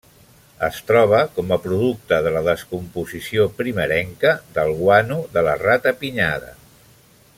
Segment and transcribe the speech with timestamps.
[0.67, 6.51] Es troba com a producte de la descomposició primerenca del guano de la ratapinyada.